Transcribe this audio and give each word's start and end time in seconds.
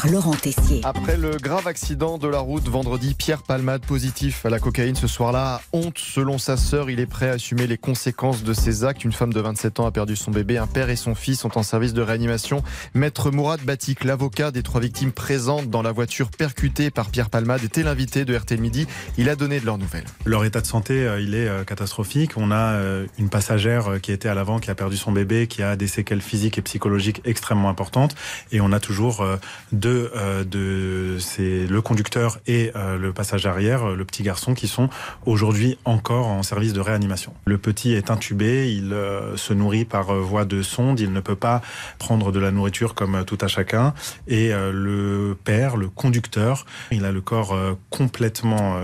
par 0.00 0.10
Laurent 0.10 0.34
Tessier. 0.34 0.80
Après 0.84 1.16
le 1.16 1.36
grave 1.36 1.66
accident 1.66 2.16
de 2.16 2.26
la 2.28 2.38
route 2.38 2.66
vendredi, 2.68 3.14
Pierre 3.14 3.42
Palmade 3.42 3.82
positif 3.82 4.46
à 4.46 4.50
la 4.50 4.58
cocaïne 4.58 4.94
ce 4.94 5.06
soir-là. 5.06 5.60
Honte 5.72 5.98
selon 5.98 6.38
sa 6.38 6.56
sœur, 6.56 6.88
il 6.88 7.00
est 7.00 7.06
prêt 7.06 7.28
à 7.28 7.32
assumer 7.32 7.66
les 7.66 7.76
conséquences 7.76 8.42
de 8.42 8.54
ses 8.54 8.84
actes. 8.84 9.04
Une 9.04 9.12
femme 9.12 9.32
de 9.32 9.40
27 9.40 9.80
ans 9.80 9.86
a 9.86 9.90
perdu 9.90 10.16
son 10.16 10.30
bébé, 10.30 10.56
un 10.56 10.66
père 10.66 10.88
et 10.90 10.96
son 10.96 11.14
fils 11.14 11.40
sont 11.40 11.58
en 11.58 11.62
service 11.62 11.92
de 11.92 12.00
réanimation. 12.00 12.62
Maître 12.94 13.30
Mourad 13.30 13.60
Batik, 13.60 14.04
l'avocat 14.04 14.50
des 14.50 14.62
trois 14.62 14.80
victimes 14.80 15.12
présentes 15.12 15.68
dans 15.68 15.82
la 15.82 15.92
voiture 15.92 16.30
percutée 16.30 16.90
par 16.90 17.10
Pierre 17.10 17.28
Palmade, 17.28 17.62
était 17.62 17.82
l'invité 17.82 18.24
de 18.24 18.34
RT 18.34 18.52
Midi. 18.58 18.86
Il 19.18 19.28
a 19.28 19.36
donné 19.36 19.60
de 19.60 19.66
leurs 19.66 19.78
nouvelles. 19.78 20.06
Leur 20.24 20.44
état 20.44 20.62
de 20.62 20.66
santé, 20.66 21.06
euh, 21.06 21.20
il 21.20 21.34
est 21.34 21.48
euh, 21.48 21.64
catastrophique. 21.64 22.38
On 22.38 22.50
a 22.50 22.72
euh, 22.72 23.06
une 23.18 23.28
passagère 23.28 24.00
qui 24.00 24.12
était 24.12 24.28
à 24.28 24.34
l'avant, 24.34 24.60
qui 24.60 24.70
a 24.70 24.74
perdu 24.74 24.96
son 24.96 25.12
bébé, 25.12 25.46
qui 25.46 25.62
a 25.62 25.76
des 25.76 25.88
séquelles 25.88 26.22
physiques 26.22 26.56
et 26.56 26.62
psychologiques 26.62 27.20
extrêmement 27.26 27.68
importantes. 27.68 28.14
Et 28.50 28.62
on 28.62 28.72
a 28.72 28.80
toujours 28.80 29.26
deux 29.72 29.89
euh, 29.90 30.44
de 30.44 31.18
c'est 31.18 31.66
le 31.66 31.82
conducteur 31.82 32.38
et 32.46 32.72
euh, 32.76 32.96
le 32.96 33.12
passager 33.12 33.48
arrière, 33.48 33.88
le 33.88 34.04
petit 34.04 34.22
garçon, 34.22 34.54
qui 34.54 34.68
sont 34.68 34.88
aujourd'hui 35.26 35.78
encore 35.84 36.26
en 36.26 36.42
service 36.42 36.72
de 36.72 36.80
réanimation. 36.80 37.32
Le 37.44 37.58
petit 37.58 37.92
est 37.92 38.10
intubé, 38.10 38.72
il 38.72 38.92
euh, 38.92 39.36
se 39.36 39.52
nourrit 39.52 39.84
par 39.84 40.14
voie 40.14 40.44
de 40.44 40.62
sonde, 40.62 41.00
il 41.00 41.12
ne 41.12 41.20
peut 41.20 41.36
pas 41.36 41.62
prendre 41.98 42.32
de 42.32 42.38
la 42.38 42.50
nourriture 42.50 42.94
comme 42.94 43.24
tout 43.24 43.38
à 43.40 43.48
chacun. 43.48 43.94
Et 44.28 44.50
le 44.50 45.36
père, 45.44 45.76
le 45.76 45.88
conducteur, 45.88 46.66
il 46.90 47.04
a 47.04 47.12
le 47.12 47.20
corps 47.20 47.56
complètement 47.90 48.80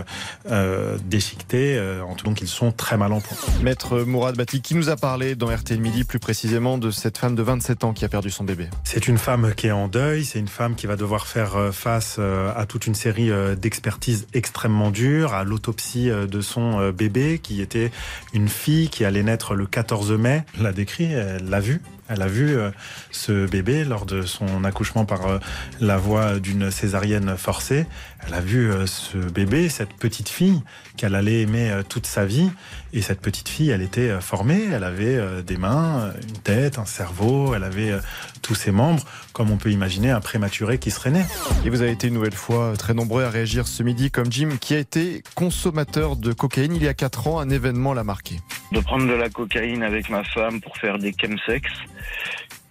déchiqueté, 1.04 1.80
donc 2.24 2.40
ils 2.40 2.48
sont 2.48 2.72
très 2.72 2.96
mal 2.96 3.12
en 3.12 3.20
point. 3.20 3.36
Maître 3.62 4.00
Mourad 4.00 4.36
Bati, 4.36 4.62
qui 4.62 4.74
nous 4.74 4.90
a 4.90 4.96
parlé 4.96 5.34
dans 5.34 5.54
RTL 5.54 5.80
Midi 5.80 6.04
plus 6.04 6.18
précisément 6.18 6.78
de 6.78 6.90
cette 6.90 7.18
femme 7.18 7.34
de 7.34 7.42
27 7.42 7.84
ans 7.84 7.92
qui 7.92 8.04
a 8.04 8.08
perdu 8.08 8.30
son 8.30 8.44
bébé? 8.44 8.68
C'est 8.84 9.08
une 9.08 9.18
femme 9.18 9.54
qui 9.54 9.68
est 9.68 9.72
en 9.72 9.88
deuil, 9.88 10.24
c'est 10.24 10.38
une 10.38 10.48
femme 10.48 10.74
qui 10.74 10.85
va 10.86 10.96
devoir 10.96 11.26
faire 11.26 11.56
euh, 11.56 11.72
face 11.72 12.16
euh, 12.18 12.52
à 12.56 12.66
toute 12.66 12.86
une 12.86 12.94
série 12.94 13.30
euh, 13.30 13.54
d'expertises 13.54 14.26
extrêmement 14.32 14.90
dures, 14.90 15.34
à 15.34 15.44
l'autopsie 15.44 16.08
de 16.08 16.40
son 16.40 16.90
bébé 16.90 17.40
qui 17.42 17.60
était 17.60 17.90
une 18.32 18.48
fille 18.48 18.88
qui 18.88 19.04
allait 19.04 19.22
naître 19.22 19.54
le 19.54 19.66
14 19.66 20.12
mai. 20.12 20.44
l'a 20.60 20.72
décrit, 20.72 21.12
elle 21.12 21.48
l'a 21.48 21.60
vu, 21.60 21.80
elle 22.08 22.22
a 22.22 22.28
vu 22.28 22.56
euh, 22.56 22.70
ce 23.10 23.46
bébé 23.46 23.84
lors 23.84 24.06
de 24.06 24.22
son 24.22 24.64
accouchement 24.64 25.04
par 25.04 25.26
euh, 25.26 25.38
la 25.80 25.96
voie 25.96 26.38
d'une 26.38 26.70
césarienne 26.70 27.36
forcée. 27.36 27.86
Elle 28.26 28.34
a 28.34 28.40
vu 28.40 28.70
euh, 28.70 28.86
ce 28.86 29.16
bébé, 29.16 29.68
cette 29.68 29.92
petite 29.92 30.28
fille 30.28 30.62
qu'elle 30.96 31.14
allait 31.14 31.42
aimer 31.42 31.80
toute 31.88 32.06
sa 32.06 32.24
vie. 32.24 32.50
Et 32.92 33.02
cette 33.02 33.20
petite 33.20 33.48
fille, 33.48 33.70
elle 33.70 33.82
était 33.82 34.18
formée. 34.22 34.62
Elle 34.72 34.84
avait 34.84 35.20
des 35.42 35.58
mains, 35.58 36.10
une 36.22 36.38
tête, 36.38 36.78
un 36.78 36.86
cerveau. 36.86 37.54
Elle 37.54 37.64
avait 37.64 37.92
tous 38.40 38.54
ses 38.54 38.70
membres, 38.70 39.04
comme 39.34 39.50
on 39.50 39.58
peut 39.58 39.70
imaginer 39.70 40.10
un 40.10 40.20
prématuré 40.20 40.78
qui 40.78 40.90
serait 40.90 41.10
né. 41.10 41.22
Et 41.66 41.70
vous 41.70 41.82
avez 41.82 41.90
été 41.90 42.08
une 42.08 42.14
nouvelle 42.14 42.32
fois 42.32 42.72
très 42.78 42.94
nombreux 42.94 43.24
à 43.24 43.28
réagir 43.28 43.66
ce 43.66 43.82
midi, 43.82 44.10
comme 44.10 44.32
Jim, 44.32 44.56
qui 44.58 44.72
a 44.72 44.78
été 44.78 45.22
consommateur 45.34 46.16
de 46.16 46.32
cocaïne 46.32 46.74
il 46.74 46.82
y 46.82 46.88
a 46.88 46.94
4 46.94 47.26
ans. 47.26 47.38
Un 47.38 47.50
événement 47.50 47.92
l'a 47.92 48.04
marqué. 48.04 48.40
De 48.72 48.80
prendre 48.80 49.06
de 49.06 49.14
la 49.14 49.28
cocaïne 49.28 49.82
avec 49.82 50.10
ma 50.10 50.24
femme 50.24 50.60
pour 50.60 50.76
faire 50.76 50.98
des 50.98 51.12
chemsex 51.12 51.70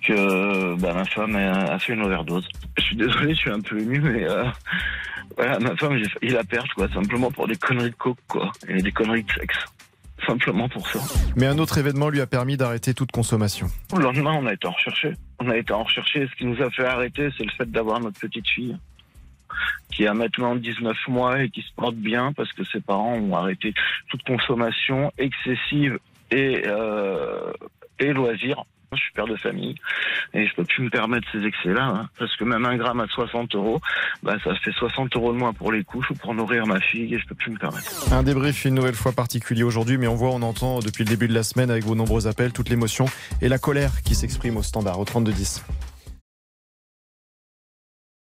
que 0.06 0.76
bah, 0.76 0.94
ma 0.94 1.06
femme 1.06 1.36
a, 1.36 1.80
fait 1.80 1.94
une 1.94 2.04
overdose. 2.04 2.48
Je 2.78 2.84
suis 2.84 2.96
désolé, 2.96 3.34
je 3.34 3.40
suis 3.40 3.52
un 3.52 3.62
peu 3.62 3.80
ému, 3.80 4.00
mais 4.00 4.24
euh, 4.30 4.46
voilà, 5.36 5.60
ma 5.60 5.76
femme, 5.76 5.98
j'ai 5.98 6.10
failli 6.10 6.32
la 6.32 6.44
perdre, 6.44 6.70
quoi, 6.76 6.88
simplement 6.90 7.32
pour 7.32 7.48
des 7.48 7.56
conneries 7.56 7.90
de 7.90 7.96
coke, 7.96 8.20
quoi, 8.28 8.52
et 8.68 8.82
des 8.82 8.92
conneries 8.92 9.24
de 9.24 9.32
sexe. 9.32 9.58
Simplement 10.26 10.70
pour 10.70 10.88
ça. 10.88 11.00
Mais 11.36 11.46
un 11.46 11.58
autre 11.58 11.78
événement 11.78 12.10
lui 12.10 12.22
a 12.22 12.28
permis 12.28 12.58
d'arrêter 12.58 12.94
toute 12.94 13.12
consommation. 13.12 13.68
Le 13.96 14.02
lendemain, 14.02 14.34
on 14.34 14.46
a 14.48 14.54
été 14.54 14.68
en 14.68 14.72
recherché. 14.72 15.14
On 15.40 15.50
a 15.50 15.58
été 15.58 15.74
en 15.74 15.84
recherché. 15.84 16.28
Ce 16.32 16.36
qui 16.36 16.46
nous 16.46 16.62
a 16.64 16.70
fait 16.72 16.86
arrêter, 16.86 17.30
c'est 17.38 17.44
le 17.44 17.52
fait 17.52 17.70
d'avoir 17.70 18.00
notre 18.00 18.20
petite 18.20 18.48
fille 18.48 18.78
qui 19.92 20.08
a 20.08 20.14
maintenant 20.14 20.56
19 20.56 20.98
mois 21.08 21.44
et 21.44 21.50
qui 21.50 21.62
se 21.62 21.74
porte 21.76 21.96
bien 21.96 22.34
parce 22.34 22.52
que 22.54 22.64
ses 22.66 22.82
parents 22.82 23.16
ont 23.16 23.36
arrêté 23.36 23.74
toute 24.10 24.24
consommation 24.24 25.12
excessive 25.18 26.00
et, 26.32 26.64
euh, 26.66 27.52
et 28.00 28.14
loisirs. 28.14 28.66
Je 28.94 29.02
suis 29.02 29.12
père 29.14 29.28
de 29.28 29.36
famille 29.36 29.76
et 30.34 30.48
je 30.48 30.56
peux 30.56 30.64
plus 30.64 30.84
me 30.84 30.90
permettre 30.90 31.28
ces 31.32 31.44
excès-là 31.44 31.86
hein, 31.86 32.10
parce 32.18 32.34
que 32.38 32.46
même 32.46 32.66
un 32.66 32.78
gramme 32.78 33.02
à 33.02 33.08
60 33.08 33.54
euros, 33.56 33.82
bah, 34.24 34.36
ça 34.44 34.56
fait 34.56 34.72
60 34.72 35.16
euros 35.16 35.34
de 35.34 35.38
moins 35.38 35.54
pour 35.54 35.72
les 35.72 35.84
couches 35.84 36.10
ou 36.12 36.14
pour 36.14 36.34
nourrir 36.34 36.66
ma 36.66 36.80
fille 36.80 37.14
et 37.14 37.20
je 37.20 37.26
peux 37.26 37.36
plus 37.36 37.52
me 37.52 37.58
permettre. 37.58 38.14
Un 38.14 38.24
débrief 38.24 38.64
une 38.64 38.76
nouvelle 38.76 38.96
fois 38.96 39.12
particulier 39.12 39.64
aujourd'hui, 39.64 39.98
mais 39.98 40.08
on 40.08 40.16
voit, 40.16 40.30
on 40.30 40.42
entend 40.44 40.80
depuis 40.80 41.04
le 41.04 41.10
début 41.10 41.28
de 41.28 41.34
la 41.34 41.44
semaine 41.44 41.72
avec 41.72 41.84
vos 41.84 41.96
nombreux 41.96 42.28
appels 42.28 42.54
toute 42.54 42.70
l'émotion 42.70 43.06
et 43.42 43.50
la 43.50 43.58
colère 43.58 44.02
qui 44.04 44.16
s'exprime 44.16 44.56
au 44.56 44.64
standard 44.64 45.00
au 45.00 45.04
32 45.06 45.34
10. 45.34 45.66